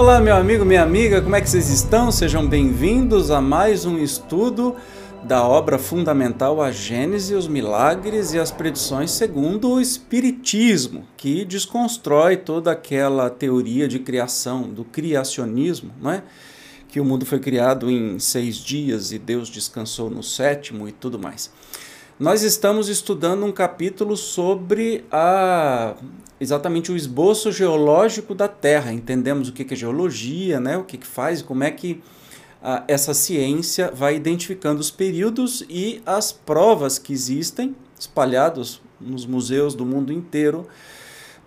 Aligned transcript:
Olá, 0.00 0.18
meu 0.18 0.34
amigo, 0.34 0.64
minha 0.64 0.82
amiga, 0.82 1.20
como 1.20 1.36
é 1.36 1.42
que 1.42 1.50
vocês 1.50 1.68
estão? 1.68 2.10
Sejam 2.10 2.48
bem-vindos 2.48 3.30
a 3.30 3.38
mais 3.38 3.84
um 3.84 3.98
estudo 3.98 4.74
da 5.24 5.46
obra 5.46 5.78
fundamental 5.78 6.62
A 6.62 6.72
Gênese, 6.72 7.34
os 7.34 7.46
Milagres 7.46 8.32
e 8.32 8.38
as 8.38 8.50
Predições 8.50 9.10
segundo 9.10 9.72
o 9.72 9.78
Espiritismo, 9.78 11.06
que 11.18 11.44
desconstrói 11.44 12.38
toda 12.38 12.72
aquela 12.72 13.28
teoria 13.28 13.86
de 13.86 13.98
criação, 13.98 14.62
do 14.62 14.86
criacionismo, 14.86 15.92
não 16.00 16.12
é? 16.12 16.22
que 16.88 16.98
o 16.98 17.04
mundo 17.04 17.26
foi 17.26 17.38
criado 17.38 17.90
em 17.90 18.18
seis 18.18 18.56
dias 18.56 19.12
e 19.12 19.18
Deus 19.18 19.50
descansou 19.50 20.08
no 20.08 20.22
sétimo 20.22 20.88
e 20.88 20.92
tudo 20.92 21.18
mais. 21.18 21.52
Nós 22.20 22.42
estamos 22.42 22.90
estudando 22.90 23.46
um 23.46 23.50
capítulo 23.50 24.14
sobre 24.14 25.06
a 25.10 25.96
exatamente 26.38 26.92
o 26.92 26.96
esboço 26.96 27.50
geológico 27.50 28.34
da 28.34 28.46
Terra. 28.46 28.92
Entendemos 28.92 29.48
o 29.48 29.54
que 29.54 29.72
é 29.72 29.74
geologia, 29.74 30.60
né? 30.60 30.76
o 30.76 30.84
que, 30.84 30.98
que 30.98 31.06
faz, 31.06 31.40
como 31.40 31.64
é 31.64 31.70
que 31.70 32.02
ah, 32.62 32.84
essa 32.86 33.14
ciência 33.14 33.90
vai 33.90 34.16
identificando 34.16 34.82
os 34.82 34.90
períodos 34.90 35.64
e 35.66 36.02
as 36.04 36.30
provas 36.30 36.98
que 36.98 37.14
existem 37.14 37.74
espalhados 37.98 38.82
nos 39.00 39.24
museus 39.24 39.74
do 39.74 39.86
mundo 39.86 40.12
inteiro 40.12 40.68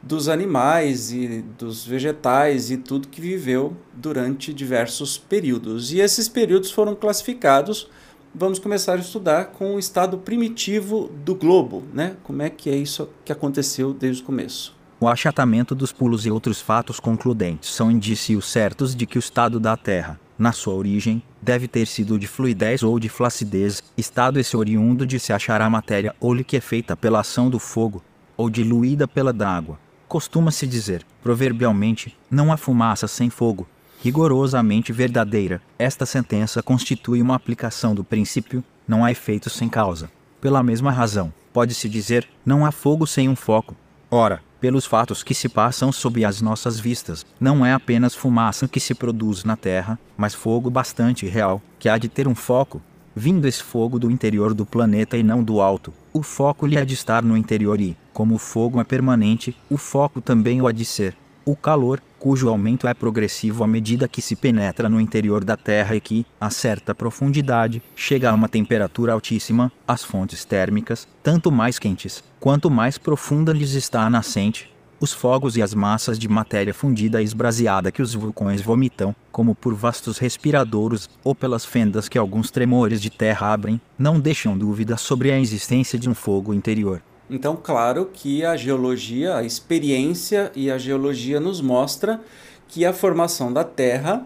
dos 0.02 0.28
animais 0.28 1.12
e 1.12 1.46
dos 1.56 1.86
vegetais 1.86 2.72
e 2.72 2.78
tudo 2.78 3.10
que 3.10 3.22
viveu 3.22 3.78
durante 3.94 4.52
diversos 4.52 5.20
períodos. 5.20 5.94
E 5.94 6.00
esses 6.00 6.28
períodos 6.28 6.72
foram 6.72 6.96
classificados. 6.96 7.88
Vamos 8.36 8.58
começar 8.58 8.94
a 8.94 8.98
estudar 8.98 9.46
com 9.52 9.76
o 9.76 9.80
estado 9.80 10.18
primitivo 10.18 11.08
do 11.24 11.36
globo, 11.36 11.84
né? 11.94 12.16
Como 12.24 12.42
é 12.42 12.50
que 12.50 12.68
é 12.68 12.76
isso 12.76 13.08
que 13.24 13.32
aconteceu 13.32 13.94
desde 13.94 14.24
o 14.24 14.26
começo? 14.26 14.76
O 15.00 15.08
achatamento 15.08 15.76
dos 15.76 15.92
pulos 15.92 16.26
e 16.26 16.32
outros 16.32 16.60
fatos 16.60 17.00
concludentes 17.00 17.70
são 17.70 17.92
indícios 17.92 18.50
certos 18.50 18.96
de 18.96 19.06
que 19.06 19.20
o 19.20 19.20
estado 19.20 19.60
da 19.60 19.78
Terra, 19.78 20.20
na 20.36 20.52
sua 20.52 20.74
origem, 20.74 21.22
deve 21.40 21.68
ter 21.68 21.86
sido 21.86 22.18
de 22.18 22.26
fluidez 22.26 22.82
ou 22.82 23.00
de 23.00 23.08
flacidez, 23.08 23.84
estado 23.96 24.40
esse 24.40 24.58
oriundo 24.58 25.06
de 25.06 25.20
se 25.20 25.32
achar 25.32 25.62
a 25.62 25.70
matéria 25.70 26.16
ou 26.20 26.34
liquefeita 26.34 26.98
pela 26.98 27.20
ação 27.20 27.52
do 27.52 27.60
fogo, 27.60 28.04
ou 28.36 28.50
diluída 28.50 29.08
pela 29.08 29.32
d'água. 29.32 29.78
Costuma-se 30.08 30.66
dizer, 30.66 31.06
proverbialmente, 31.22 32.18
não 32.32 32.52
há 32.52 32.58
fumaça 32.58 33.08
sem 33.08 33.30
fogo. 33.30 33.68
Rigorosamente 34.04 34.92
verdadeira, 34.92 35.62
esta 35.80 36.06
sentença 36.06 36.62
constitui 36.62 37.22
uma 37.22 37.36
aplicação 37.36 37.96
do 37.96 38.04
princípio, 38.04 38.62
não 38.86 39.06
há 39.06 39.12
efeito 39.12 39.50
sem 39.50 39.70
causa. 39.70 40.12
Pela 40.42 40.62
mesma 40.62 40.92
razão, 40.92 41.32
pode-se 41.54 41.88
dizer, 41.88 42.28
não 42.46 42.66
há 42.66 42.72
fogo 42.74 43.08
sem 43.08 43.30
um 43.30 43.36
foco. 43.36 43.74
Ora, 44.12 44.42
pelos 44.60 44.86
fatos 44.86 45.24
que 45.24 45.34
se 45.34 45.48
passam 45.48 45.90
sob 45.90 46.26
as 46.26 46.42
nossas 46.42 46.78
vistas. 46.78 47.26
Não 47.40 47.66
é 47.66 47.72
apenas 47.72 48.14
fumaça 48.14 48.68
que 48.68 48.78
se 48.78 48.94
produz 48.94 49.46
na 49.46 49.56
Terra, 49.56 49.98
mas 50.18 50.34
fogo 50.34 50.70
bastante 50.70 51.26
real, 51.26 51.62
que 51.80 51.88
há 51.88 51.98
de 51.98 52.10
ter 52.10 52.28
um 52.28 52.36
foco, 52.36 52.82
vindo 53.16 53.48
esse 53.48 53.64
fogo 53.64 53.98
do 53.98 54.12
interior 54.12 54.54
do 54.54 54.66
planeta 54.66 55.16
e 55.16 55.24
não 55.24 55.42
do 55.42 55.62
alto. 55.62 55.94
O 56.12 56.22
foco 56.22 56.68
lhe 56.68 56.78
há 56.78 56.84
de 56.84 56.94
estar 56.94 57.24
no 57.24 57.38
interior 57.38 57.80
e, 57.80 57.96
como 58.12 58.36
o 58.36 58.38
fogo 58.38 58.82
é 58.82 58.84
permanente, 58.84 59.56
o 59.70 59.78
foco 59.78 60.20
também 60.20 60.62
o 60.62 60.68
há 60.68 60.74
de 60.74 60.84
ser. 60.84 61.16
O 61.46 61.58
calor, 61.58 62.02
cujo 62.18 62.48
aumento 62.48 62.88
é 62.88 62.94
progressivo 62.94 63.66
à 63.66 63.68
medida 63.68 64.08
que 64.08 64.22
se 64.22 64.34
penetra 64.34 64.88
no 64.88 65.02
interior 65.02 65.44
da 65.44 65.58
Terra 65.58 65.94
e 65.94 66.00
que, 66.00 66.26
a 66.40 66.50
certa 66.50 66.96
profundidade, 66.96 67.82
chega 67.98 68.32
a 68.32 68.34
uma 68.34 68.48
temperatura 68.48 69.12
altíssima, 69.12 69.70
as 69.86 70.06
fontes 70.06 70.46
térmicas, 70.46 71.06
tanto 71.22 71.52
mais 71.52 71.78
quentes, 71.78 72.24
quanto 72.40 72.72
mais 72.72 72.98
profunda 72.98 73.52
lhes 73.52 73.74
está 73.74 74.06
a 74.06 74.10
nascente, 74.10 74.74
os 75.02 75.12
fogos 75.12 75.58
e 75.58 75.62
as 75.62 75.74
massas 75.74 76.18
de 76.18 76.30
matéria 76.30 76.74
fundida 76.74 77.22
e 77.22 77.26
esbraseada 77.26 77.92
que 77.92 78.02
os 78.02 78.14
vulcões 78.14 78.62
vomitam, 78.62 79.14
como 79.30 79.54
por 79.54 79.74
vastos 79.74 80.18
respiradouros 80.18 81.10
ou 81.26 81.36
pelas 81.36 81.66
fendas 81.66 82.08
que 82.08 82.18
alguns 82.18 82.52
tremores 82.52 83.02
de 83.02 83.10
terra 83.10 83.52
abrem, 83.52 83.82
não 84.00 84.18
deixam 84.18 84.58
dúvida 84.58 84.96
sobre 84.96 85.30
a 85.30 85.38
existência 85.38 86.00
de 86.00 86.10
um 86.10 86.14
fogo 86.14 86.54
interior. 86.54 87.02
Então, 87.34 87.56
claro 87.56 88.12
que 88.14 88.46
a 88.46 88.56
geologia, 88.56 89.38
a 89.38 89.44
experiência 89.44 90.52
e 90.56 90.70
a 90.70 90.78
geologia 90.78 91.40
nos 91.40 91.62
mostra 91.62 92.22
que 92.68 92.86
a 92.86 92.94
formação 92.94 93.52
da 93.52 93.64
Terra 93.64 94.24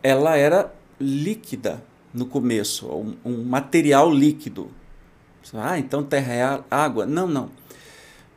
ela 0.00 0.36
era 0.36 0.72
líquida 1.00 1.82
no 2.14 2.24
começo, 2.24 2.86
um, 2.86 3.16
um 3.24 3.42
material 3.42 4.12
líquido. 4.12 4.70
Ah, 5.52 5.76
então 5.76 6.04
Terra 6.04 6.32
é 6.32 6.60
água? 6.70 7.04
Não, 7.04 7.26
não. 7.26 7.50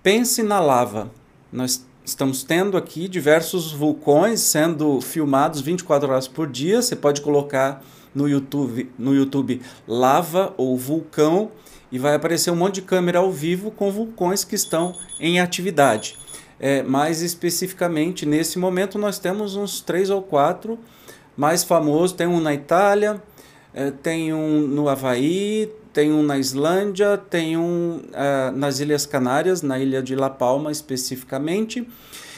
Pense 0.01 0.41
na 0.41 0.59
lava. 0.59 1.11
Nós 1.53 1.85
estamos 2.03 2.41
tendo 2.41 2.75
aqui 2.75 3.07
diversos 3.07 3.71
vulcões 3.71 4.39
sendo 4.39 4.99
filmados 5.01 5.61
24 5.61 6.09
horas 6.09 6.27
por 6.27 6.47
dia. 6.47 6.81
Você 6.81 6.95
pode 6.95 7.21
colocar 7.21 7.83
no 8.15 8.27
YouTube, 8.27 8.91
no 8.97 9.13
YouTube 9.13 9.61
lava 9.87 10.51
ou 10.57 10.75
vulcão 10.75 11.51
e 11.91 11.99
vai 11.99 12.15
aparecer 12.15 12.51
um 12.51 12.55
monte 12.55 12.75
de 12.75 12.81
câmera 12.83 13.19
ao 13.19 13.31
vivo 13.31 13.71
com 13.71 13.91
vulcões 13.91 14.43
que 14.43 14.55
estão 14.55 14.95
em 15.19 15.39
atividade. 15.39 16.17
É, 16.59 16.83
mais 16.83 17.21
especificamente, 17.21 18.25
nesse 18.25 18.59
momento, 18.59 18.97
nós 18.99 19.17
temos 19.17 19.55
uns 19.55 19.81
três 19.81 20.09
ou 20.09 20.21
quatro 20.21 20.77
mais 21.35 21.63
famosos. 21.63 22.15
Tem 22.15 22.27
um 22.27 22.39
na 22.39 22.53
Itália, 22.53 23.21
é, 23.73 23.89
tem 23.89 24.33
um 24.33 24.59
no 24.61 24.87
Havaí, 24.87 25.71
tem 25.91 26.11
um 26.11 26.23
na 26.23 26.37
Islândia, 26.37 27.17
tem 27.17 27.57
um 27.57 28.01
é, 28.13 28.51
nas 28.51 28.79
Ilhas 28.79 29.05
Canárias, 29.05 29.61
na 29.61 29.79
ilha 29.79 30.01
de 30.01 30.15
La 30.15 30.29
Palma 30.29 30.71
especificamente, 30.71 31.87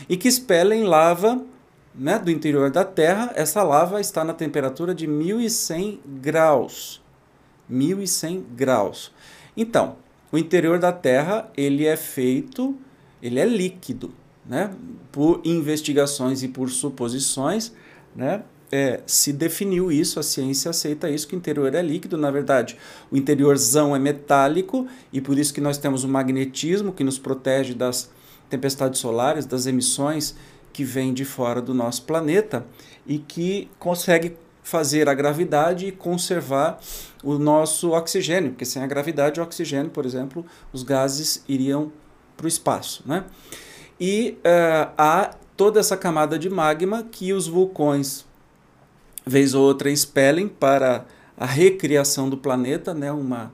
e 0.07 0.17
que 0.17 0.27
expelem 0.27 0.83
lava 0.83 1.41
né, 1.93 2.17
do 2.17 2.31
interior 2.31 2.71
da 2.71 2.83
Terra. 2.83 3.31
Essa 3.35 3.61
lava 3.61 3.99
está 3.99 4.23
na 4.23 4.33
temperatura 4.33 4.95
de 4.95 5.05
1100 5.05 5.99
graus. 6.05 7.01
1100 7.69 8.45
graus. 8.55 9.11
Então, 9.55 9.97
o 10.31 10.37
interior 10.37 10.79
da 10.79 10.91
Terra 10.91 11.49
ele 11.55 11.85
é 11.85 11.95
feito, 11.95 12.75
ele 13.21 13.39
é 13.39 13.45
líquido, 13.45 14.11
né? 14.45 14.73
Por 15.11 15.41
investigações 15.43 16.43
e 16.43 16.47
por 16.47 16.69
suposições, 16.69 17.71
né? 18.15 18.43
É, 18.71 19.01
se 19.05 19.31
definiu 19.31 19.91
isso, 19.91 20.19
a 20.19 20.23
ciência 20.23 20.71
aceita 20.71 21.07
isso, 21.07 21.27
que 21.27 21.35
o 21.35 21.37
interior 21.37 21.75
é 21.75 21.81
líquido. 21.83 22.17
Na 22.17 22.31
verdade, 22.31 22.75
o 23.11 23.15
interiorzão 23.15 23.95
é 23.95 23.99
metálico 23.99 24.87
e 25.11 25.21
por 25.21 25.37
isso 25.37 25.53
que 25.53 25.61
nós 25.61 25.77
temos 25.77 26.03
o 26.03 26.07
magnetismo 26.07 26.91
que 26.91 27.03
nos 27.03 27.19
protege 27.19 27.75
das 27.75 28.09
tempestades 28.49 28.99
solares, 28.99 29.45
das 29.45 29.67
emissões 29.67 30.35
que 30.73 30.83
vêm 30.83 31.13
de 31.13 31.23
fora 31.23 31.61
do 31.61 31.71
nosso 31.71 32.01
planeta 32.01 32.65
e 33.05 33.19
que 33.19 33.69
consegue 33.77 34.35
fazer 34.63 35.09
a 35.09 35.13
gravidade 35.13 35.87
e 35.87 35.91
conservar 35.91 36.79
o 37.21 37.37
nosso 37.37 37.91
oxigênio, 37.91 38.51
porque 38.51 38.65
sem 38.65 38.81
a 38.81 38.87
gravidade, 38.87 39.39
o 39.39 39.43
oxigênio, 39.43 39.91
por 39.91 40.05
exemplo, 40.05 40.45
os 40.71 40.83
gases 40.83 41.43
iriam 41.47 41.91
para 42.37 42.45
o 42.45 42.47
espaço. 42.47 43.03
Né? 43.05 43.25
E 43.99 44.37
uh, 44.39 44.91
há 44.97 45.35
toda 45.55 45.79
essa 45.79 45.97
camada 45.97 46.39
de 46.39 46.49
magma 46.49 47.03
que 47.03 47.33
os 47.33 47.47
vulcões, 47.47 48.25
vez 49.25 49.53
ou 49.53 49.63
outra, 49.63 49.91
expelem 49.91 50.47
para 50.47 51.05
a 51.37 51.45
recriação 51.45 52.29
do 52.29 52.37
planeta, 52.37 52.93
né? 52.93 53.11
uma, 53.11 53.51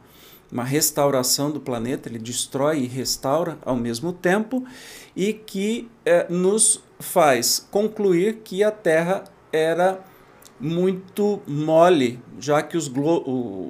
uma 0.52 0.64
restauração 0.64 1.50
do 1.50 1.60
planeta, 1.60 2.08
ele 2.08 2.20
destrói 2.20 2.80
e 2.80 2.88
restaura 2.88 3.58
ao 3.64 3.76
mesmo 3.76 4.14
tempo, 4.14 4.64
e 5.16 5.34
que 5.34 5.90
uh, 6.08 6.32
nos 6.32 6.82
faz 7.00 7.66
concluir 7.72 8.42
que 8.44 8.64
a 8.64 8.72
Terra 8.72 9.24
era 9.52 10.00
muito 10.60 11.42
mole, 11.48 12.20
já 12.40 12.62
que 12.62 12.76
os, 12.76 12.92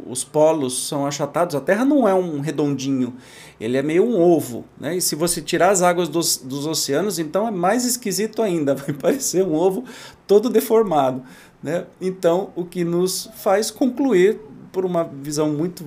os 0.08 0.24
polos 0.24 0.88
são 0.88 1.06
achatados. 1.06 1.56
A 1.56 1.62
Terra 1.62 1.86
não 1.86 2.08
é 2.08 2.14
um 2.14 2.40
redondinho, 2.40 3.16
ele 3.60 3.78
é 3.78 3.84
meio 3.84 4.04
um 4.04 4.20
ovo. 4.20 4.66
Né? 4.80 4.98
E 4.98 5.02
se 5.02 5.16
você 5.16 5.42
tirar 5.42 5.70
as 5.70 5.82
águas 5.82 6.10
dos, 6.10 6.38
dos 6.38 6.66
oceanos, 6.66 7.20
então 7.20 7.48
é 7.48 7.52
mais 7.52 7.86
esquisito 7.86 8.42
ainda, 8.42 8.74
vai 8.76 8.94
parecer 8.94 9.44
um 9.44 9.54
ovo 9.54 9.84
todo 10.26 10.50
deformado. 10.50 11.24
Né? 11.62 11.86
Então, 12.02 12.52
o 12.56 12.66
que 12.66 12.84
nos 12.84 13.30
faz 13.36 13.70
concluir, 13.70 14.40
por 14.72 14.86
uma 14.86 15.04
visão 15.04 15.50
muito, 15.50 15.84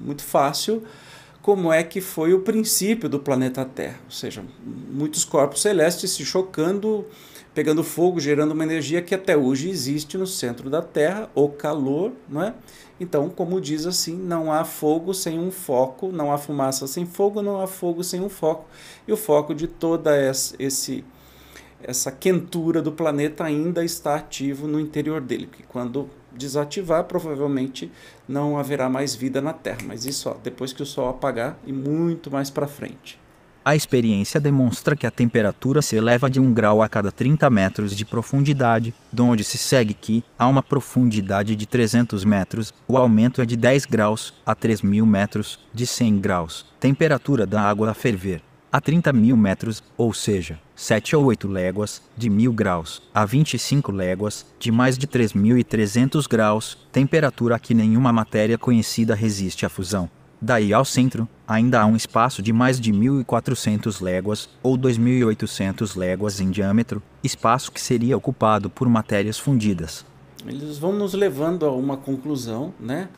muito 0.00 0.22
fácil, 0.22 0.82
como 1.42 1.70
é 1.70 1.82
que 1.82 2.00
foi 2.00 2.32
o 2.32 2.40
princípio 2.40 3.06
do 3.08 3.18
planeta 3.18 3.64
Terra. 3.66 4.00
Ou 4.06 4.10
seja, 4.10 4.42
muitos 4.90 5.24
corpos 5.24 5.60
celestes 5.60 6.12
se 6.12 6.24
chocando 6.24 7.04
pegando 7.54 7.84
fogo, 7.84 8.18
gerando 8.18 8.52
uma 8.52 8.64
energia 8.64 9.00
que 9.00 9.14
até 9.14 9.36
hoje 9.36 9.70
existe 9.70 10.18
no 10.18 10.26
centro 10.26 10.68
da 10.68 10.82
Terra, 10.82 11.30
o 11.34 11.48
calor, 11.48 12.12
não 12.28 12.42
é? 12.42 12.54
Então, 12.98 13.30
como 13.30 13.60
diz 13.60 13.86
assim, 13.86 14.16
não 14.16 14.52
há 14.52 14.64
fogo 14.64 15.14
sem 15.14 15.38
um 15.38 15.50
foco, 15.50 16.10
não 16.10 16.32
há 16.32 16.38
fumaça 16.38 16.86
sem 16.86 17.06
fogo, 17.06 17.40
não 17.40 17.60
há 17.60 17.66
fogo 17.66 18.02
sem 18.02 18.20
um 18.20 18.28
foco. 18.28 18.66
E 19.06 19.12
o 19.12 19.16
foco 19.16 19.54
de 19.54 19.68
toda 19.68 20.12
esse 20.58 21.04
essa 21.86 22.10
quentura 22.10 22.80
do 22.80 22.90
planeta 22.90 23.44
ainda 23.44 23.84
está 23.84 24.14
ativo 24.14 24.66
no 24.66 24.80
interior 24.80 25.20
dele, 25.20 25.46
que 25.46 25.62
quando 25.64 26.08
desativar, 26.32 27.04
provavelmente 27.04 27.92
não 28.26 28.58
haverá 28.58 28.88
mais 28.88 29.14
vida 29.14 29.40
na 29.40 29.52
Terra, 29.52 29.80
mas 29.86 30.06
isso 30.06 30.30
ó, 30.30 30.34
depois 30.42 30.72
que 30.72 30.82
o 30.82 30.86
Sol 30.86 31.10
apagar 31.10 31.58
e 31.66 31.72
muito 31.72 32.30
mais 32.30 32.48
para 32.48 32.66
frente. 32.66 33.20
A 33.66 33.74
experiência 33.74 34.38
demonstra 34.38 34.94
que 34.94 35.06
a 35.06 35.10
temperatura 35.10 35.80
se 35.80 35.96
eleva 35.96 36.28
de 36.28 36.38
1 36.38 36.52
grau 36.52 36.82
a 36.82 36.88
cada 36.88 37.10
30 37.10 37.48
metros 37.48 37.96
de 37.96 38.04
profundidade, 38.04 38.92
donde 39.10 39.42
se 39.42 39.56
segue 39.56 39.94
que, 39.94 40.22
a 40.38 40.46
uma 40.46 40.62
profundidade 40.62 41.56
de 41.56 41.64
300 41.64 42.26
metros, 42.26 42.74
o 42.86 42.98
aumento 42.98 43.40
é 43.40 43.46
de 43.46 43.56
10 43.56 43.86
graus 43.86 44.34
a 44.44 44.54
3 44.54 44.82
mil 44.82 45.06
metros, 45.06 45.58
de 45.72 45.86
100 45.86 46.18
graus. 46.18 46.66
Temperatura 46.78 47.46
da 47.46 47.62
água 47.62 47.90
a 47.90 47.94
ferver. 47.94 48.42
A 48.70 48.82
30 48.82 49.14
mil 49.14 49.34
metros, 49.34 49.82
ou 49.96 50.12
seja, 50.12 50.60
7 50.76 51.16
ou 51.16 51.24
8 51.24 51.48
léguas, 51.48 52.02
de 52.14 52.28
1000 52.28 52.52
graus, 52.52 53.02
a 53.14 53.24
25 53.24 53.90
léguas, 53.90 54.44
de 54.58 54.70
mais 54.70 54.98
de 54.98 55.06
3.300 55.06 56.28
graus, 56.28 56.76
temperatura 56.92 57.56
a 57.56 57.58
que 57.58 57.72
nenhuma 57.72 58.12
matéria 58.12 58.58
conhecida 58.58 59.14
resiste 59.14 59.64
à 59.64 59.70
fusão. 59.70 60.10
Daí 60.38 60.74
ao 60.74 60.84
centro, 60.84 61.26
ainda 61.46 61.80
há 61.80 61.86
um 61.86 61.96
espaço 61.96 62.42
de 62.42 62.52
mais 62.52 62.80
de 62.80 62.92
1.400 62.92 64.02
léguas 64.02 64.48
ou 64.62 64.76
2.800 64.76 65.96
léguas 65.96 66.40
em 66.40 66.50
diâmetro, 66.50 67.02
espaço 67.22 67.70
que 67.70 67.80
seria 67.80 68.16
ocupado 68.16 68.68
por 68.70 68.88
matérias 68.88 69.38
fundidas. 69.38 70.04
Eles 70.46 70.78
vão 70.78 70.92
nos 70.92 71.14
levando 71.14 71.64
a 71.64 71.72
uma 71.72 71.96
conclusão, 71.96 72.74
né, 72.78 73.08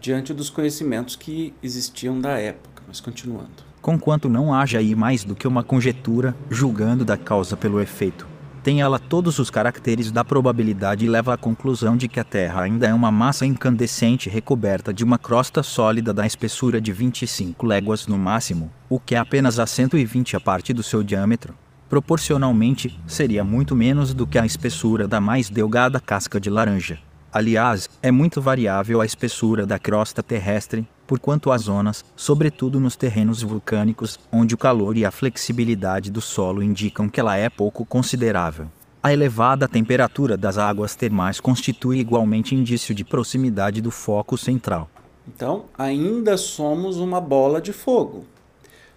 diante 0.00 0.32
dos 0.32 0.48
conhecimentos 0.48 1.16
que 1.16 1.52
existiam 1.62 2.20
da 2.20 2.38
época, 2.38 2.82
mas 2.86 3.00
continuando. 3.00 3.68
Conquanto 3.80 4.28
não 4.28 4.52
haja 4.52 4.78
aí 4.78 4.94
mais 4.94 5.24
do 5.24 5.34
que 5.34 5.46
uma 5.46 5.62
conjetura, 5.62 6.36
julgando 6.50 7.04
da 7.04 7.16
causa 7.16 7.56
pelo 7.56 7.80
efeito, 7.80 8.26
tem 8.62 8.80
ela 8.80 8.98
todos 8.98 9.38
os 9.38 9.50
caracteres 9.50 10.10
da 10.10 10.24
probabilidade 10.24 11.04
e 11.04 11.08
leva 11.08 11.34
à 11.34 11.36
conclusão 11.36 11.96
de 11.96 12.08
que 12.08 12.20
a 12.20 12.24
Terra 12.24 12.62
ainda 12.62 12.86
é 12.86 12.94
uma 12.94 13.10
massa 13.10 13.46
incandescente 13.46 14.28
recoberta 14.28 14.92
de 14.92 15.04
uma 15.04 15.18
crosta 15.18 15.62
sólida 15.62 16.12
da 16.12 16.26
espessura 16.26 16.80
de 16.80 16.92
25 16.92 17.66
léguas 17.66 18.06
no 18.06 18.18
máximo, 18.18 18.70
o 18.88 18.98
que 18.98 19.14
é 19.14 19.18
apenas 19.18 19.58
a 19.58 19.66
120 19.66 20.36
a 20.36 20.40
parte 20.40 20.72
do 20.72 20.82
seu 20.82 21.02
diâmetro. 21.02 21.54
Proporcionalmente, 21.88 23.00
seria 23.06 23.42
muito 23.42 23.74
menos 23.74 24.12
do 24.12 24.26
que 24.26 24.38
a 24.38 24.44
espessura 24.44 25.08
da 25.08 25.20
mais 25.20 25.48
delgada 25.48 25.98
casca 25.98 26.38
de 26.38 26.50
laranja. 26.50 26.98
Aliás, 27.32 27.88
é 28.02 28.10
muito 28.10 28.40
variável 28.40 29.00
a 29.00 29.06
espessura 29.06 29.66
da 29.66 29.78
crosta 29.78 30.22
terrestre, 30.22 30.86
porquanto 31.08 31.50
há 31.50 31.56
zonas, 31.56 32.04
sobretudo 32.14 32.78
nos 32.78 32.94
terrenos 32.94 33.42
vulcânicos, 33.42 34.20
onde 34.30 34.54
o 34.54 34.58
calor 34.58 34.96
e 34.96 35.06
a 35.06 35.10
flexibilidade 35.10 36.10
do 36.10 36.20
solo 36.20 36.62
indicam 36.62 37.08
que 37.08 37.18
ela 37.18 37.34
é 37.36 37.48
pouco 37.48 37.84
considerável. 37.86 38.68
A 39.02 39.12
elevada 39.12 39.66
temperatura 39.66 40.36
das 40.36 40.58
águas 40.58 40.94
termais 40.94 41.40
constitui 41.40 41.98
igualmente 41.98 42.54
indício 42.54 42.94
de 42.94 43.04
proximidade 43.04 43.80
do 43.80 43.90
foco 43.90 44.36
central. 44.36 44.90
Então, 45.26 45.64
ainda 45.78 46.36
somos 46.36 46.98
uma 46.98 47.20
bola 47.20 47.60
de 47.60 47.72
fogo. 47.72 48.26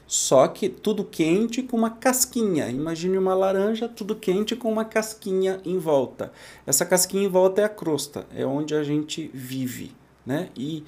Só 0.05 0.45
que 0.49 0.67
tudo 0.67 1.05
quente 1.05 1.63
com 1.63 1.77
uma 1.77 1.91
casquinha. 1.91 2.69
Imagine 2.69 3.17
uma 3.17 3.33
laranja, 3.33 3.87
tudo 3.87 4.13
quente 4.13 4.53
com 4.57 4.69
uma 4.69 4.83
casquinha 4.83 5.61
em 5.63 5.77
volta. 5.77 6.33
Essa 6.67 6.85
casquinha 6.85 7.23
em 7.23 7.29
volta 7.29 7.61
é 7.61 7.63
a 7.63 7.69
crosta, 7.69 8.25
é 8.35 8.45
onde 8.45 8.75
a 8.75 8.83
gente 8.83 9.31
vive, 9.33 9.93
né? 10.25 10.49
E 10.57 10.83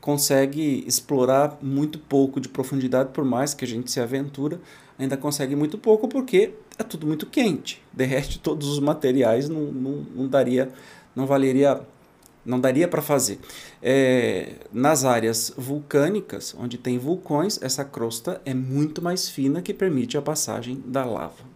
consegue 0.00 0.84
explorar 0.86 1.58
muito 1.60 1.98
pouco 1.98 2.40
de 2.40 2.48
profundidade, 2.48 3.10
por 3.12 3.24
mais 3.24 3.52
que 3.52 3.64
a 3.64 3.68
gente 3.68 3.90
se 3.90 4.00
aventura, 4.00 4.60
ainda 4.98 5.16
consegue 5.16 5.54
muito 5.54 5.78
pouco 5.78 6.08
porque 6.08 6.52
é 6.78 6.82
tudo 6.82 7.06
muito 7.06 7.26
quente, 7.26 7.82
derrete 7.92 8.38
todos 8.40 8.68
os 8.68 8.78
materiais, 8.78 9.48
não, 9.48 9.60
não, 9.60 10.06
não 10.14 10.28
daria, 10.28 10.70
não 11.14 11.26
valeria, 11.26 11.80
não 12.44 12.58
daria 12.58 12.88
para 12.88 13.02
fazer. 13.02 13.38
É, 13.82 14.54
nas 14.72 15.04
áreas 15.04 15.52
vulcânicas, 15.56 16.54
onde 16.58 16.78
tem 16.78 16.98
vulcões, 16.98 17.60
essa 17.62 17.84
crosta 17.84 18.40
é 18.44 18.54
muito 18.54 19.02
mais 19.02 19.28
fina 19.28 19.60
que 19.60 19.74
permite 19.74 20.16
a 20.16 20.22
passagem 20.22 20.82
da 20.86 21.04
lava. 21.04 21.49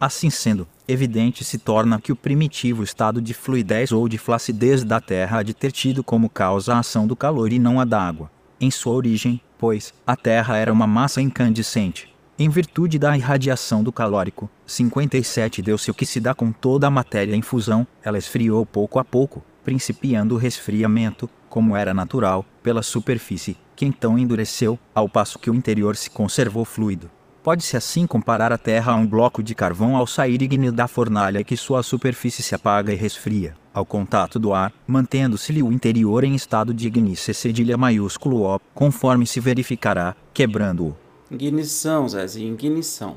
Assim 0.00 0.30
sendo, 0.30 0.68
evidente 0.86 1.42
se 1.42 1.58
torna 1.58 2.00
que 2.00 2.12
o 2.12 2.16
primitivo 2.16 2.84
estado 2.84 3.20
de 3.20 3.34
fluidez 3.34 3.90
ou 3.90 4.08
de 4.08 4.16
flacidez 4.16 4.84
da 4.84 5.00
Terra 5.00 5.38
há 5.38 5.42
de 5.42 5.52
ter 5.52 5.72
tido 5.72 6.04
como 6.04 6.30
causa 6.30 6.74
a 6.74 6.78
ação 6.78 7.04
do 7.04 7.16
calor 7.16 7.52
e 7.52 7.58
não 7.58 7.80
a 7.80 7.84
da 7.84 8.00
água. 8.00 8.30
Em 8.60 8.70
sua 8.70 8.92
origem, 8.92 9.40
pois, 9.58 9.92
a 10.06 10.14
Terra 10.14 10.56
era 10.56 10.72
uma 10.72 10.86
massa 10.86 11.20
incandescente. 11.20 12.14
Em 12.38 12.48
virtude 12.48 12.96
da 12.96 13.16
irradiação 13.16 13.82
do 13.82 13.90
calórico, 13.90 14.48
57 14.64 15.60
deu-se 15.60 15.90
o 15.90 15.94
que 15.94 16.06
se 16.06 16.20
dá 16.20 16.32
com 16.32 16.52
toda 16.52 16.86
a 16.86 16.90
matéria 16.90 17.34
em 17.34 17.42
fusão, 17.42 17.84
ela 18.00 18.18
esfriou 18.18 18.64
pouco 18.64 19.00
a 19.00 19.04
pouco, 19.04 19.44
principiando 19.64 20.36
o 20.36 20.38
resfriamento, 20.38 21.28
como 21.48 21.74
era 21.74 21.92
natural, 21.92 22.46
pela 22.62 22.82
superfície, 22.84 23.56
que 23.74 23.84
então 23.84 24.16
endureceu, 24.16 24.78
ao 24.94 25.08
passo 25.08 25.40
que 25.40 25.50
o 25.50 25.54
interior 25.54 25.96
se 25.96 26.08
conservou 26.08 26.64
fluido. 26.64 27.10
Pode-se 27.48 27.78
assim 27.78 28.06
comparar 28.06 28.52
a 28.52 28.58
Terra 28.58 28.92
a 28.92 28.94
um 28.94 29.06
bloco 29.06 29.42
de 29.42 29.54
carvão 29.54 29.96
ao 29.96 30.06
sair 30.06 30.42
ígneo 30.42 30.70
da 30.70 30.86
fornalha 30.86 31.42
que 31.42 31.56
sua 31.56 31.82
superfície 31.82 32.42
se 32.42 32.54
apaga 32.54 32.92
e 32.92 32.94
resfria, 32.94 33.56
ao 33.72 33.86
contato 33.86 34.38
do 34.38 34.52
ar, 34.52 34.70
mantendo-se-lhe 34.86 35.62
o 35.62 35.72
interior 35.72 36.24
em 36.24 36.34
estado 36.34 36.74
de 36.74 36.86
ignição 36.86 37.32
cedilha 37.32 37.78
maiúsculo 37.78 38.42
O, 38.42 38.60
conforme 38.74 39.26
se 39.26 39.40
verificará, 39.40 40.14
quebrando-o. 40.34 40.94
Ignição, 41.30 42.06
Zezinho, 42.06 42.52
ignição. 42.52 43.16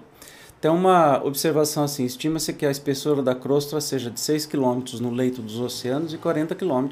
Tem 0.61 0.71
uma 0.71 1.21
observação 1.21 1.83
assim, 1.83 2.05
estima-se 2.05 2.53
que 2.53 2.65
a 2.65 2.71
espessura 2.71 3.21
da 3.21 3.35
crosta 3.35 3.81
seja 3.81 4.09
de 4.09 4.21
6 4.21 4.45
km 4.45 4.81
no 5.01 5.11
leito 5.11 5.41
dos 5.41 5.59
oceanos 5.59 6.13
e 6.13 6.17
40 6.17 6.55
km 6.55 6.87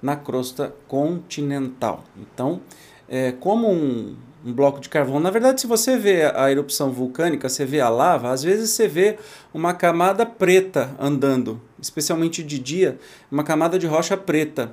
na 0.00 0.14
crosta 0.14 0.72
continental. 0.86 2.04
Então, 2.16 2.60
é, 3.08 3.32
como 3.32 3.68
um, 3.68 4.14
um 4.48 4.52
bloco 4.52 4.80
de 4.80 4.88
carvão. 4.88 5.20
Na 5.20 5.30
verdade, 5.30 5.60
se 5.60 5.66
você 5.66 5.96
vê 5.96 6.24
a 6.34 6.50
erupção 6.50 6.90
vulcânica, 6.90 7.48
você 7.48 7.64
vê 7.64 7.80
a 7.80 7.88
lava, 7.88 8.30
às 8.30 8.42
vezes 8.42 8.70
você 8.70 8.88
vê 8.88 9.18
uma 9.52 9.74
camada 9.74 10.24
preta 10.24 10.90
andando, 10.98 11.60
especialmente 11.80 12.42
de 12.42 12.58
dia, 12.58 12.98
uma 13.30 13.44
camada 13.44 13.78
de 13.78 13.86
rocha 13.86 14.16
preta 14.16 14.72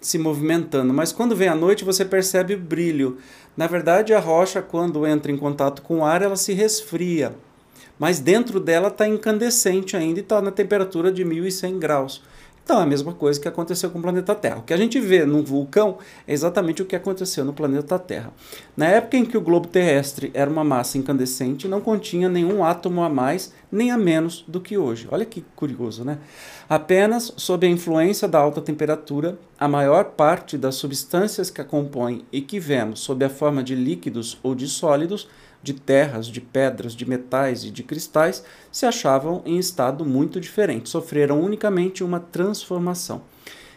se 0.00 0.18
movimentando. 0.18 0.92
Mas 0.92 1.12
quando 1.12 1.36
vem 1.36 1.48
a 1.48 1.54
noite, 1.54 1.84
você 1.84 2.04
percebe 2.04 2.54
o 2.54 2.58
brilho. 2.58 3.18
Na 3.56 3.66
verdade, 3.66 4.12
a 4.14 4.18
rocha, 4.18 4.60
quando 4.60 5.06
entra 5.06 5.30
em 5.30 5.36
contato 5.36 5.82
com 5.82 5.98
o 5.98 6.04
ar, 6.04 6.22
ela 6.22 6.36
se 6.36 6.52
resfria. 6.52 7.34
Mas 7.98 8.18
dentro 8.18 8.58
dela 8.58 8.88
está 8.88 9.06
incandescente 9.06 9.96
ainda 9.96 10.18
e 10.18 10.22
está 10.22 10.40
na 10.42 10.50
temperatura 10.50 11.12
de 11.12 11.24
1100 11.24 11.78
graus. 11.78 12.22
Então, 12.64 12.78
é 12.78 12.84
a 12.84 12.86
mesma 12.86 13.12
coisa 13.12 13.40
que 13.40 13.48
aconteceu 13.48 13.90
com 13.90 13.98
o 13.98 14.02
planeta 14.02 14.34
Terra. 14.36 14.58
O 14.58 14.62
que 14.62 14.72
a 14.72 14.76
gente 14.76 15.00
vê 15.00 15.24
num 15.24 15.42
vulcão 15.42 15.98
é 16.26 16.32
exatamente 16.32 16.80
o 16.80 16.84
que 16.84 16.94
aconteceu 16.94 17.44
no 17.44 17.52
planeta 17.52 17.98
Terra. 17.98 18.32
Na 18.76 18.86
época 18.86 19.16
em 19.16 19.24
que 19.24 19.36
o 19.36 19.40
globo 19.40 19.66
terrestre 19.66 20.30
era 20.32 20.48
uma 20.48 20.62
massa 20.62 20.96
incandescente, 20.96 21.66
não 21.66 21.80
continha 21.80 22.28
nenhum 22.28 22.64
átomo 22.64 23.02
a 23.02 23.08
mais 23.08 23.52
nem 23.70 23.90
a 23.90 23.98
menos 23.98 24.44
do 24.46 24.60
que 24.60 24.78
hoje. 24.78 25.08
Olha 25.10 25.24
que 25.24 25.44
curioso, 25.56 26.04
né? 26.04 26.18
Apenas 26.68 27.32
sob 27.36 27.66
a 27.66 27.70
influência 27.70 28.28
da 28.28 28.38
alta 28.38 28.60
temperatura, 28.60 29.36
a 29.58 29.66
maior 29.66 30.04
parte 30.04 30.56
das 30.56 30.76
substâncias 30.76 31.50
que 31.50 31.60
a 31.60 31.64
compõem 31.64 32.24
e 32.30 32.40
que 32.40 32.60
vemos 32.60 33.00
sob 33.00 33.24
a 33.24 33.30
forma 33.30 33.62
de 33.62 33.74
líquidos 33.74 34.38
ou 34.42 34.54
de 34.54 34.68
sólidos 34.68 35.28
de 35.62 35.72
terras, 35.72 36.26
de 36.26 36.40
pedras, 36.40 36.94
de 36.94 37.08
metais 37.08 37.64
e 37.64 37.70
de 37.70 37.82
cristais 37.82 38.44
se 38.70 38.84
achavam 38.84 39.42
em 39.44 39.58
estado 39.58 40.04
muito 40.04 40.40
diferente, 40.40 40.88
sofreram 40.88 41.40
unicamente 41.40 42.02
uma 42.02 42.18
transformação. 42.18 43.22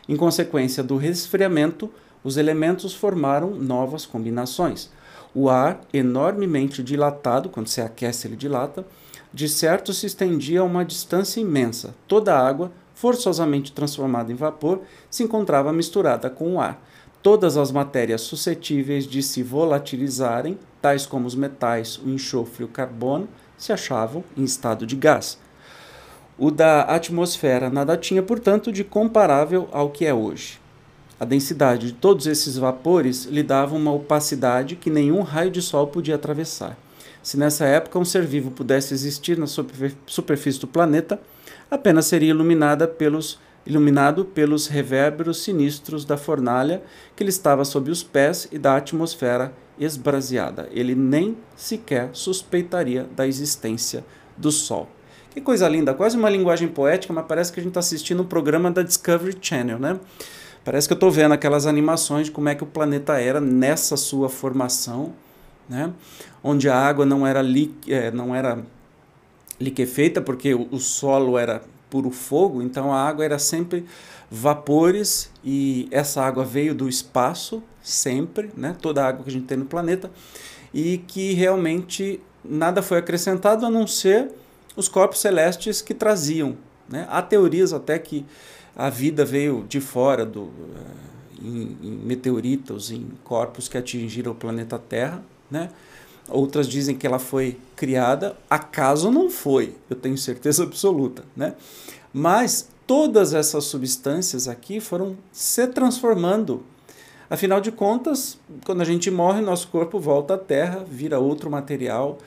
Em 0.08 0.16
consequência 0.16 0.84
do 0.84 0.98
resfriamento, 0.98 1.92
os 2.24 2.38
elementos 2.38 2.94
formaram 2.94 3.52
novas 3.52 4.06
combinações. 4.06 4.90
O 5.34 5.50
ar, 5.50 5.82
enormemente 5.94 6.82
dilatado, 6.82 7.50
quando 7.50 7.68
se 7.68 7.82
aquece 7.82 8.28
ele 8.28 8.36
dilata, 8.36 8.86
de 9.34 9.50
certo 9.50 9.94
se 9.94 10.06
estendia 10.06 10.62
a 10.62 10.64
uma 10.64 10.86
distância 10.86 11.40
imensa. 11.42 11.94
Toda 12.08 12.34
a 12.34 12.48
água 12.48 12.72
forçosamente 12.96 13.74
transformada 13.74 14.32
em 14.32 14.36
vapor, 14.36 14.82
se 15.12 15.22
encontrava 15.22 15.72
misturada 15.74 16.30
com 16.30 16.56
o 16.56 16.60
ar. 16.60 16.82
Todas 17.22 17.58
as 17.58 17.72
matérias 17.72 18.22
suscetíveis 18.22 19.06
de 19.06 19.22
se 19.22 19.44
volatilizarem, 19.44 20.58
tais 20.86 21.08
como 21.08 21.26
os 21.26 21.34
metais, 21.34 21.98
o 21.98 22.08
enxofre 22.08 22.62
e 22.62 22.66
o 22.66 22.68
carbono, 22.68 23.28
se 23.58 23.74
achavam 23.74 24.24
em 24.38 24.44
estado 24.44 24.86
de 24.86 24.96
gás. 24.96 25.40
O 26.38 26.52
da 26.52 26.82
atmosfera 26.82 27.72
nada 27.72 27.98
tinha, 27.98 28.22
portanto, 28.22 28.72
de 28.72 28.84
comparável 28.84 29.68
ao 29.72 29.90
que 29.90 30.06
é 30.06 30.14
hoje. 30.14 30.60
A 31.20 31.26
densidade 31.26 31.88
de 31.88 31.94
todos 31.94 32.28
esses 32.28 32.56
vapores 32.56 33.26
lhe 33.26 33.42
dava 33.42 33.74
uma 33.74 33.92
opacidade 33.92 34.76
que 34.76 34.92
nenhum 34.92 35.24
raio 35.24 35.50
de 35.50 35.60
sol 35.60 35.88
podia 35.88 36.14
atravessar. 36.14 36.78
Se 37.24 37.36
nessa 37.36 37.66
época 37.66 37.98
um 37.98 38.06
ser 38.06 38.24
vivo 38.24 38.52
pudesse 38.52 38.94
existir 38.94 39.40
na 39.40 39.48
superfície 39.48 40.60
do 40.60 40.68
planeta, 40.68 41.20
apenas 41.72 42.06
seria 42.06 42.30
iluminada 42.30 42.88
pelos, 42.88 43.40
iluminado 43.66 44.24
pelos 44.24 44.68
reverberos 44.68 45.42
sinistros 45.42 46.06
da 46.06 46.16
fornalha 46.16 46.84
que 47.16 47.24
lhe 47.24 47.32
estava 47.32 47.66
sob 47.66 47.90
os 47.90 48.04
pés 48.04 48.48
e 48.52 48.60
da 48.60 48.78
atmosfera 48.78 49.52
esbraseada. 49.80 50.70
Ele 50.72 50.96
nem 50.96 51.38
sequer 51.56 52.10
suspeitaria 52.14 53.08
da 53.16 53.28
existência 53.28 54.06
do 54.38 54.52
Sol. 54.52 54.90
Que 55.32 55.42
coisa 55.42 55.68
linda, 55.68 55.94
quase 55.94 56.16
uma 56.16 56.30
linguagem 56.30 56.68
poética, 56.68 57.12
mas 57.12 57.26
parece 57.26 57.52
que 57.52 57.60
a 57.60 57.64
gente 57.64 57.72
está 57.72 57.82
assistindo 57.82 58.24
um 58.24 58.26
programa 58.26 58.72
da 58.72 58.82
Discovery 58.82 59.38
Channel, 59.42 59.78
né? 59.78 60.00
Parece 60.64 60.88
que 60.88 60.94
eu 60.94 60.96
estou 60.96 61.12
vendo 61.12 61.34
aquelas 61.34 61.68
animações 61.68 62.28
de 62.28 62.32
como 62.32 62.50
é 62.50 62.56
que 62.56 62.64
o 62.64 62.66
planeta 62.68 63.20
era 63.20 63.42
nessa 63.42 63.98
sua 63.98 64.30
formação, 64.30 65.14
né? 65.70 65.92
Onde 66.44 66.70
a 66.70 66.78
água 66.78 67.06
não 67.06 67.28
era, 67.28 67.42
li, 67.42 67.76
é, 67.88 68.12
não 68.12 68.34
era 68.34 68.64
liquefeita, 69.60 70.22
porque 70.22 70.54
o, 70.54 70.68
o 70.72 70.80
solo 70.80 71.38
era 71.38 71.62
puro 71.90 72.10
fogo, 72.12 72.62
então 72.62 72.94
a 72.94 73.02
água 73.02 73.24
era 73.24 73.38
sempre 73.38 73.86
vapores 74.30 75.30
e 75.44 75.88
essa 75.92 76.24
água 76.24 76.44
veio 76.44 76.74
do 76.74 76.90
espaço 76.90 77.62
sempre, 77.86 78.52
né? 78.58 78.76
Toda 78.82 79.04
a 79.04 79.08
água 79.08 79.24
que 79.24 79.30
a 79.30 79.34
gente 79.34 79.46
tem 79.46 79.58
no 79.58 79.66
planeta 79.66 80.12
e 80.74 80.98
que 80.98 81.34
realmente 81.34 82.20
nada 82.44 82.82
foi 82.82 82.98
acrescentado 82.98 83.66
a 83.66 83.70
não 83.70 83.88
ser 83.88 84.32
os 84.76 84.88
corpos 84.88 85.20
celestes 85.20 85.82
que 85.82 85.94
traziam. 85.94 86.58
Né? 86.90 87.08
Há 87.10 87.22
teorias 87.22 87.72
até 87.72 87.98
que 87.98 88.26
a 88.76 88.90
vida 88.90 89.24
veio 89.24 89.66
de 89.68 89.80
fora 89.80 90.26
do, 90.26 90.52
eh, 90.76 91.42
em, 91.42 91.78
em 91.82 91.92
meteoritos, 91.92 92.92
em 92.92 93.08
corpos 93.24 93.70
que 93.70 93.78
atingiram 93.78 94.34
o 94.34 94.36
planeta 94.36 94.78
Terra. 94.78 95.24
Né? 95.50 95.70
Outras 96.28 96.68
dizem 96.68 96.96
que 96.96 97.08
ela 97.08 97.20
foi 97.20 97.58
criada, 97.76 98.36
acaso 98.50 99.10
não 99.10 99.30
foi, 99.30 99.76
eu 99.90 99.96
tenho 99.96 100.18
certeza 100.18 100.64
absoluta. 100.64 101.24
Né? 101.36 101.56
Mas 102.12 102.68
todas 102.86 103.34
essas 103.34 103.64
substâncias 103.66 104.48
aqui 104.48 104.80
foram 104.80 105.16
se 105.32 105.68
transformando. 105.68 106.64
Afinal 107.30 107.60
de 107.60 107.72
contas, 107.72 108.40
quando 108.66 108.82
a 108.82 108.86
gente 108.86 109.10
morre, 109.10 109.42
nosso 109.42 109.68
corpo 109.70 110.00
volta 110.00 110.36
à 110.36 110.38
Terra, 110.38 110.86
vira 110.88 111.20
outro 111.20 111.50
material, 111.50 112.20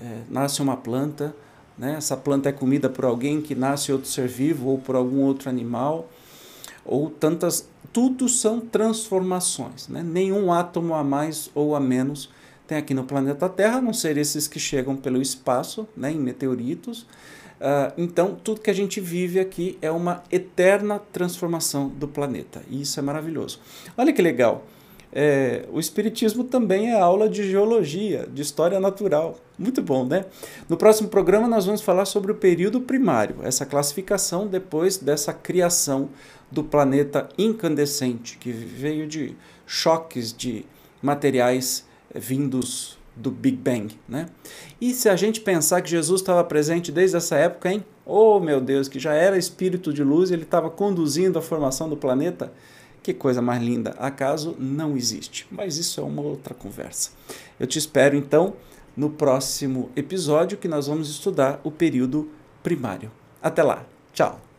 é, 0.00 0.18
nasce 0.28 0.60
uma 0.60 0.76
planta, 0.76 1.34
né? 1.76 1.94
Essa 1.96 2.16
planta 2.16 2.48
é 2.48 2.52
comida 2.52 2.88
por 2.88 3.04
alguém 3.04 3.40
que 3.40 3.54
nasce 3.54 3.92
outro 3.92 4.08
ser 4.08 4.28
vivo 4.28 4.68
ou 4.68 4.78
por 4.78 4.94
algum 4.94 5.22
outro 5.22 5.48
animal, 5.48 6.08
ou 6.84 7.10
tantas. 7.10 7.68
Tudo 7.92 8.28
são 8.28 8.60
transformações. 8.60 9.88
Né? 9.88 10.02
Nenhum 10.02 10.50
átomo 10.52 10.94
a 10.94 11.04
mais 11.04 11.50
ou 11.54 11.76
a 11.76 11.80
menos 11.80 12.30
tem 12.66 12.78
aqui 12.78 12.94
no 12.94 13.04
planeta 13.04 13.48
Terra, 13.50 13.78
a 13.78 13.82
não 13.82 13.92
ser 13.92 14.16
esses 14.16 14.48
que 14.48 14.58
chegam 14.58 14.96
pelo 14.96 15.20
espaço, 15.20 15.86
né, 15.94 16.10
em 16.10 16.18
meteoritos. 16.18 17.06
Uh, 17.62 17.92
então, 17.96 18.34
tudo 18.34 18.60
que 18.60 18.70
a 18.70 18.74
gente 18.74 19.00
vive 19.00 19.38
aqui 19.38 19.78
é 19.80 19.88
uma 19.88 20.24
eterna 20.32 21.00
transformação 21.12 21.88
do 21.88 22.08
planeta. 22.08 22.60
E 22.68 22.82
isso 22.82 22.98
é 22.98 23.02
maravilhoso. 23.02 23.60
Olha 23.96 24.12
que 24.12 24.20
legal. 24.20 24.66
É, 25.14 25.66
o 25.70 25.78
Espiritismo 25.78 26.42
também 26.42 26.90
é 26.90 26.98
aula 26.98 27.28
de 27.28 27.48
geologia, 27.48 28.26
de 28.32 28.42
história 28.42 28.80
natural. 28.80 29.38
Muito 29.56 29.80
bom, 29.80 30.04
né? 30.04 30.24
No 30.68 30.76
próximo 30.76 31.08
programa, 31.08 31.46
nós 31.46 31.64
vamos 31.66 31.82
falar 31.82 32.06
sobre 32.06 32.32
o 32.32 32.34
período 32.34 32.80
primário, 32.80 33.36
essa 33.42 33.64
classificação 33.64 34.48
depois 34.48 34.96
dessa 34.96 35.32
criação 35.32 36.08
do 36.50 36.64
planeta 36.64 37.28
incandescente, 37.38 38.38
que 38.38 38.50
veio 38.50 39.06
de 39.06 39.36
choques 39.66 40.32
de 40.32 40.64
materiais 41.00 41.86
vindos 42.14 42.98
do 43.14 43.30
Big 43.30 43.56
Bang. 43.56 43.98
Né? 44.08 44.26
E 44.80 44.92
se 44.92 45.08
a 45.08 45.16
gente 45.16 45.40
pensar 45.40 45.82
que 45.82 45.90
Jesus 45.90 46.20
estava 46.20 46.42
presente 46.44 46.90
desde 46.90 47.16
essa 47.16 47.36
época, 47.36 47.70
hein? 47.70 47.84
Oh, 48.04 48.40
meu 48.40 48.60
Deus, 48.60 48.88
que 48.88 48.98
já 48.98 49.14
era 49.14 49.38
espírito 49.38 49.92
de 49.92 50.02
luz 50.02 50.30
e 50.30 50.34
ele 50.34 50.42
estava 50.42 50.70
conduzindo 50.70 51.38
a 51.38 51.42
formação 51.42 51.88
do 51.88 51.96
planeta. 51.96 52.52
Que 53.02 53.12
coisa 53.12 53.42
mais 53.42 53.60
linda! 53.60 53.90
Acaso 53.98 54.56
não 54.58 54.96
existe, 54.96 55.46
mas 55.50 55.76
isso 55.76 56.00
é 56.00 56.04
uma 56.04 56.22
outra 56.22 56.54
conversa. 56.54 57.10
Eu 57.58 57.66
te 57.66 57.78
espero 57.78 58.16
então 58.16 58.54
no 58.96 59.10
próximo 59.10 59.90
episódio 59.96 60.58
que 60.58 60.68
nós 60.68 60.86
vamos 60.86 61.10
estudar 61.10 61.60
o 61.64 61.70
período 61.70 62.30
primário. 62.62 63.10
Até 63.42 63.62
lá, 63.62 63.84
tchau! 64.12 64.51